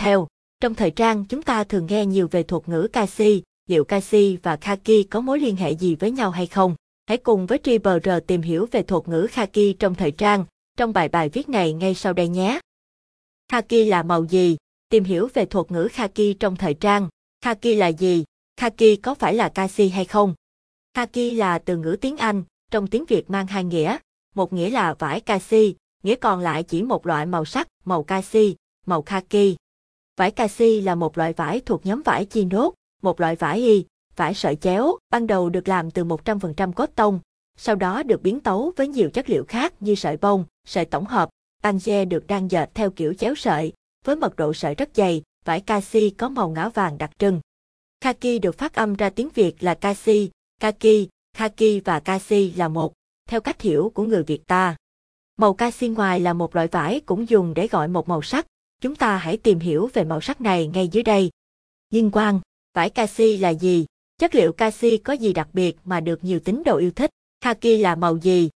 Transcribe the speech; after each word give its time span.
theo. 0.00 0.26
Trong 0.60 0.74
thời 0.74 0.90
trang 0.90 1.24
chúng 1.24 1.42
ta 1.42 1.64
thường 1.64 1.86
nghe 1.86 2.06
nhiều 2.06 2.28
về 2.30 2.42
thuật 2.42 2.68
ngữ 2.68 2.88
Kasi, 2.92 3.42
liệu 3.66 3.84
Kasi 3.84 4.36
và 4.42 4.56
Khaki 4.56 5.06
có 5.10 5.20
mối 5.20 5.40
liên 5.40 5.56
hệ 5.56 5.70
gì 5.70 5.94
với 5.94 6.10
nhau 6.10 6.30
hay 6.30 6.46
không? 6.46 6.74
Hãy 7.06 7.16
cùng 7.18 7.46
với 7.46 7.58
Triple 7.62 8.20
tìm 8.26 8.42
hiểu 8.42 8.66
về 8.70 8.82
thuật 8.82 9.08
ngữ 9.08 9.26
Khaki 9.30 9.76
trong 9.78 9.94
thời 9.94 10.10
trang, 10.10 10.44
trong 10.76 10.92
bài 10.92 11.08
bài 11.08 11.28
viết 11.28 11.48
này 11.48 11.72
ngay 11.72 11.94
sau 11.94 12.12
đây 12.12 12.28
nhé. 12.28 12.60
Khaki 13.48 13.86
là 13.86 14.02
màu 14.02 14.24
gì? 14.24 14.56
Tìm 14.88 15.04
hiểu 15.04 15.28
về 15.34 15.46
thuật 15.46 15.70
ngữ 15.70 15.88
Khaki 15.92 16.36
trong 16.40 16.56
thời 16.56 16.74
trang. 16.74 17.08
Khaki 17.44 17.76
là 17.76 17.88
gì? 17.88 18.24
Khaki 18.56 19.00
có 19.02 19.14
phải 19.14 19.34
là 19.34 19.48
Kasi 19.48 19.88
hay 19.88 20.04
không? 20.04 20.34
Khaki 20.94 21.32
là 21.32 21.58
từ 21.58 21.76
ngữ 21.76 21.96
tiếng 22.00 22.16
Anh, 22.16 22.42
trong 22.70 22.86
tiếng 22.86 23.04
Việt 23.04 23.30
mang 23.30 23.46
hai 23.46 23.64
nghĩa. 23.64 23.96
Một 24.34 24.52
nghĩa 24.52 24.70
là 24.70 24.94
vải 24.94 25.20
Kasi, 25.20 25.74
nghĩa 26.02 26.16
còn 26.16 26.40
lại 26.40 26.62
chỉ 26.62 26.82
một 26.82 27.06
loại 27.06 27.26
màu 27.26 27.44
sắc, 27.44 27.68
màu 27.84 28.02
Kasi, 28.02 28.56
màu 28.86 29.02
Khaki. 29.02 29.56
Vải 30.20 30.30
Kasi 30.30 30.80
là 30.80 30.94
một 30.94 31.18
loại 31.18 31.32
vải 31.32 31.60
thuộc 31.60 31.86
nhóm 31.86 32.02
vải 32.02 32.24
chi 32.24 32.44
nốt, 32.44 32.74
một 33.02 33.20
loại 33.20 33.36
vải 33.36 33.58
y, 33.58 33.84
vải 34.16 34.34
sợi 34.34 34.56
chéo, 34.56 34.98
ban 35.10 35.26
đầu 35.26 35.50
được 35.50 35.68
làm 35.68 35.90
từ 35.90 36.04
100% 36.04 36.72
cốt 36.72 36.90
tông, 36.94 37.20
sau 37.58 37.76
đó 37.76 38.02
được 38.02 38.22
biến 38.22 38.40
tấu 38.40 38.72
với 38.76 38.88
nhiều 38.88 39.10
chất 39.10 39.30
liệu 39.30 39.44
khác 39.48 39.74
như 39.80 39.94
sợi 39.94 40.16
bông, 40.16 40.44
sợi 40.66 40.84
tổng 40.84 41.04
hợp, 41.04 41.28
Tange 41.62 42.04
được 42.04 42.26
đan 42.26 42.48
dệt 42.48 42.70
theo 42.74 42.90
kiểu 42.90 43.14
chéo 43.14 43.34
sợi, 43.34 43.72
với 44.04 44.16
mật 44.16 44.36
độ 44.36 44.52
sợi 44.52 44.74
rất 44.74 44.90
dày, 44.94 45.22
vải 45.44 45.60
Kasi 45.60 46.10
có 46.10 46.28
màu 46.28 46.50
ngã 46.50 46.68
vàng 46.68 46.98
đặc 46.98 47.10
trưng. 47.18 47.40
Khaki 48.00 48.40
được 48.42 48.58
phát 48.58 48.74
âm 48.74 48.94
ra 48.94 49.10
tiếng 49.10 49.28
Việt 49.34 49.62
là 49.62 49.74
Kasi, 49.74 50.30
Kaki, 50.60 51.08
Khaki 51.36 51.80
và 51.84 52.00
Kasi 52.00 52.52
là 52.52 52.68
một, 52.68 52.92
theo 53.28 53.40
cách 53.40 53.60
hiểu 53.60 53.92
của 53.94 54.02
người 54.02 54.22
Việt 54.22 54.46
ta. 54.46 54.76
Màu 55.38 55.54
Kasi 55.54 55.88
ngoài 55.88 56.20
là 56.20 56.32
một 56.32 56.54
loại 56.54 56.66
vải 56.66 57.00
cũng 57.00 57.28
dùng 57.28 57.54
để 57.54 57.66
gọi 57.66 57.88
một 57.88 58.08
màu 58.08 58.22
sắc, 58.22 58.46
chúng 58.80 58.96
ta 58.96 59.16
hãy 59.16 59.36
tìm 59.36 59.58
hiểu 59.58 59.90
về 59.92 60.04
màu 60.04 60.20
sắc 60.20 60.40
này 60.40 60.66
ngay 60.66 60.88
dưới 60.88 61.02
đây. 61.02 61.30
Liên 61.90 62.10
quan, 62.12 62.40
vải 62.74 62.90
Kasi 62.90 63.36
là 63.36 63.48
gì? 63.48 63.86
Chất 64.18 64.34
liệu 64.34 64.52
Kasi 64.52 64.96
có 64.96 65.12
gì 65.12 65.32
đặc 65.32 65.48
biệt 65.52 65.76
mà 65.84 66.00
được 66.00 66.24
nhiều 66.24 66.40
tín 66.40 66.62
đồ 66.64 66.76
yêu 66.76 66.90
thích? 66.90 67.10
Khaki 67.40 67.80
là 67.80 67.94
màu 67.94 68.16
gì? 68.16 68.50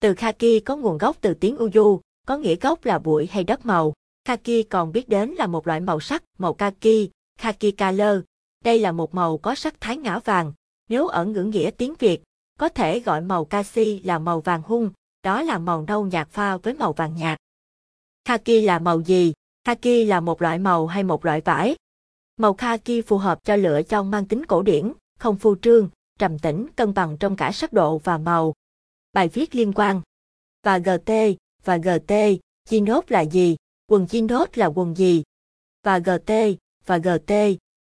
Từ 0.00 0.14
Khaki 0.14 0.64
có 0.64 0.76
nguồn 0.76 0.98
gốc 0.98 1.16
từ 1.20 1.34
tiếng 1.34 1.56
Uyu, 1.56 2.00
có 2.26 2.38
nghĩa 2.38 2.56
gốc 2.56 2.84
là 2.84 2.98
bụi 2.98 3.28
hay 3.30 3.44
đất 3.44 3.66
màu. 3.66 3.92
Khaki 4.24 4.68
còn 4.70 4.92
biết 4.92 5.08
đến 5.08 5.30
là 5.30 5.46
một 5.46 5.66
loại 5.66 5.80
màu 5.80 6.00
sắc, 6.00 6.24
màu 6.38 6.54
kaki, 6.54 7.08
khaki 7.38 7.72
color. 7.78 8.20
Đây 8.64 8.78
là 8.78 8.92
một 8.92 9.14
màu 9.14 9.38
có 9.38 9.54
sắc 9.54 9.80
thái 9.80 9.96
ngã 9.96 10.18
vàng. 10.18 10.52
Nếu 10.88 11.06
ở 11.06 11.24
ngữ 11.24 11.44
nghĩa 11.44 11.70
tiếng 11.70 11.94
Việt, 11.98 12.22
có 12.58 12.68
thể 12.68 13.00
gọi 13.00 13.20
màu 13.20 13.44
casi 13.44 14.00
là 14.00 14.18
màu 14.18 14.40
vàng 14.40 14.62
hung, 14.62 14.90
đó 15.22 15.42
là 15.42 15.58
màu 15.58 15.82
nâu 15.82 16.06
nhạt 16.06 16.28
pha 16.28 16.56
với 16.56 16.74
màu 16.74 16.92
vàng 16.92 17.16
nhạt. 17.16 17.38
Khaki 18.24 18.64
là 18.64 18.78
màu 18.78 19.00
gì? 19.00 19.32
Khaki 19.64 20.06
là 20.06 20.20
một 20.20 20.42
loại 20.42 20.58
màu 20.58 20.86
hay 20.86 21.02
một 21.02 21.24
loại 21.24 21.40
vải? 21.40 21.76
Màu 22.36 22.54
khaki 22.54 23.04
phù 23.06 23.18
hợp 23.18 23.44
cho 23.44 23.56
lựa 23.56 23.82
chọn 23.82 24.10
mang 24.10 24.26
tính 24.26 24.46
cổ 24.46 24.62
điển, 24.62 24.92
không 25.18 25.36
phô 25.36 25.54
trương, 25.62 25.88
trầm 26.18 26.38
tĩnh, 26.38 26.66
cân 26.76 26.94
bằng 26.94 27.16
trong 27.16 27.36
cả 27.36 27.52
sắc 27.52 27.72
độ 27.72 27.98
và 27.98 28.18
màu. 28.18 28.54
Bài 29.12 29.28
viết 29.28 29.54
liên 29.54 29.72
quan. 29.72 30.00
Và 30.62 30.78
GT, 30.78 31.12
và 31.64 31.76
GT, 31.76 32.12
chinos 32.68 33.04
là 33.08 33.20
gì? 33.20 33.56
Quần 33.86 34.06
chinos 34.06 34.48
là 34.54 34.66
quần 34.66 34.96
gì? 34.96 35.22
Và 35.82 35.98
GT, 35.98 36.32
và 36.86 36.98
GT, 36.98 37.32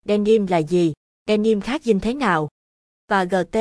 denim 0.05 0.47
là 0.47 0.57
gì? 0.57 0.93
Denim 1.27 1.61
khác 1.61 1.83
dinh 1.83 1.99
thế 1.99 2.13
nào? 2.13 2.49
Và 3.07 3.23
GT, 3.23 3.57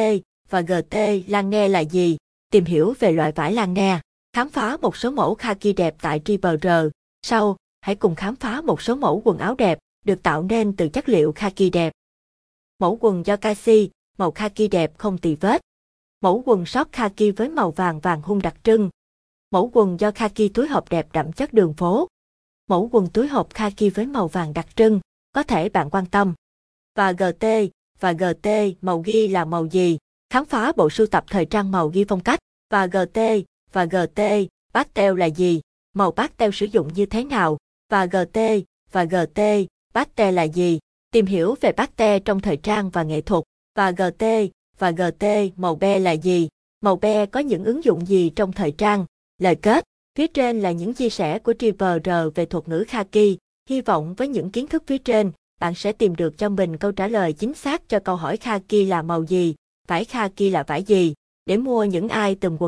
và 0.50 0.60
GT 0.60 0.96
lan 1.26 1.50
nghe 1.50 1.68
là 1.68 1.80
gì? 1.80 2.16
Tìm 2.50 2.64
hiểu 2.64 2.94
về 2.98 3.12
loại 3.12 3.32
vải 3.32 3.52
lan 3.52 3.74
nghe. 3.74 4.00
Khám 4.32 4.48
phá 4.48 4.76
một 4.76 4.96
số 4.96 5.10
mẫu 5.10 5.34
khaki 5.34 5.74
đẹp 5.76 5.94
tại 6.00 6.20
Triple 6.24 6.56
R. 6.62 6.66
Sau, 7.22 7.56
hãy 7.80 7.94
cùng 7.94 8.14
khám 8.14 8.36
phá 8.36 8.60
một 8.60 8.82
số 8.82 8.94
mẫu 8.94 9.22
quần 9.24 9.38
áo 9.38 9.54
đẹp 9.54 9.78
được 10.04 10.22
tạo 10.22 10.42
nên 10.42 10.76
từ 10.76 10.88
chất 10.88 11.08
liệu 11.08 11.32
kaki 11.32 11.70
đẹp. 11.72 11.92
Mẫu 12.78 12.98
quần 13.00 13.26
do 13.26 13.36
Kasi, 13.36 13.90
màu 14.18 14.30
kaki 14.30 14.68
đẹp 14.70 14.98
không 14.98 15.18
tì 15.18 15.34
vết. 15.34 15.60
Mẫu 16.20 16.42
quần 16.46 16.66
short 16.66 16.88
kaki 16.92 17.36
với 17.36 17.48
màu 17.48 17.70
vàng 17.70 18.00
vàng 18.00 18.22
hung 18.22 18.42
đặc 18.42 18.54
trưng. 18.62 18.90
Mẫu 19.50 19.70
quần 19.72 20.00
do 20.00 20.10
kaki 20.10 20.48
túi 20.54 20.68
hộp 20.68 20.88
đẹp 20.88 21.08
đậm 21.12 21.32
chất 21.32 21.52
đường 21.52 21.74
phố. 21.74 22.08
Mẫu 22.68 22.88
quần 22.92 23.06
túi 23.06 23.28
hộp 23.28 23.54
kaki 23.54 23.82
với 23.94 24.06
màu 24.06 24.28
vàng 24.28 24.54
đặc 24.54 24.66
trưng, 24.76 25.00
có 25.32 25.42
thể 25.42 25.68
bạn 25.68 25.90
quan 25.90 26.06
tâm. 26.06 26.34
Và 26.94 27.12
GT, 27.12 27.46
và 28.00 28.12
GT 28.12 28.48
màu 28.80 29.00
ghi 29.00 29.28
là 29.28 29.44
màu 29.44 29.66
gì? 29.66 29.98
Khám 30.30 30.44
phá 30.44 30.72
bộ 30.76 30.90
sưu 30.90 31.06
tập 31.06 31.24
thời 31.30 31.46
trang 31.46 31.70
màu 31.70 31.88
ghi 31.88 32.04
phong 32.08 32.20
cách. 32.20 32.38
Và 32.70 32.86
GT, 32.86 33.18
và 33.72 33.84
GT, 33.84 34.20
pastel 34.74 35.18
là 35.18 35.26
gì? 35.26 35.60
Màu 35.94 36.12
pastel 36.12 36.50
sử 36.52 36.66
dụng 36.66 36.92
như 36.94 37.06
thế 37.06 37.24
nào? 37.24 37.56
Và 37.90 38.06
GT, 38.06 38.38
và 38.92 39.04
GT, 39.04 39.40
Pate 39.94 40.32
là 40.32 40.42
gì? 40.42 40.78
Tìm 41.10 41.26
hiểu 41.26 41.54
về 41.60 41.72
Pate 41.72 42.18
trong 42.18 42.40
thời 42.40 42.56
trang 42.56 42.90
và 42.90 43.02
nghệ 43.02 43.20
thuật. 43.20 43.44
Và 43.76 43.90
GT, 43.90 44.24
và 44.78 44.90
GT 44.90 45.24
màu 45.56 45.76
be 45.76 45.98
là 45.98 46.12
gì? 46.12 46.48
Màu 46.80 46.96
be 46.96 47.26
có 47.26 47.40
những 47.40 47.64
ứng 47.64 47.84
dụng 47.84 48.06
gì 48.06 48.30
trong 48.36 48.52
thời 48.52 48.72
trang? 48.72 49.04
Lời 49.38 49.54
kết, 49.54 49.84
phía 50.18 50.26
trên 50.26 50.60
là 50.60 50.72
những 50.72 50.94
chia 50.94 51.10
sẻ 51.10 51.38
của 51.38 51.54
Triver 51.58 52.02
R 52.04 52.10
về 52.34 52.46
thuật 52.46 52.68
ngữ 52.68 52.84
Khaki. 52.88 53.36
Hy 53.68 53.80
vọng 53.80 54.14
với 54.14 54.28
những 54.28 54.50
kiến 54.50 54.66
thức 54.66 54.82
phía 54.86 54.98
trên, 54.98 55.32
bạn 55.60 55.74
sẽ 55.74 55.92
tìm 55.92 56.16
được 56.16 56.38
cho 56.38 56.48
mình 56.48 56.76
câu 56.76 56.92
trả 56.92 57.08
lời 57.08 57.32
chính 57.32 57.54
xác 57.54 57.88
cho 57.88 57.98
câu 57.98 58.16
hỏi 58.16 58.36
Khaki 58.36 58.86
là 58.88 59.02
màu 59.02 59.22
gì, 59.22 59.54
vải 59.86 60.04
Khaki 60.04 60.40
là 60.52 60.62
vải 60.62 60.82
gì. 60.82 61.14
Để 61.46 61.56
mua 61.56 61.84
những 61.84 62.08
ai 62.08 62.34
từng 62.34 62.56
quần 62.58 62.66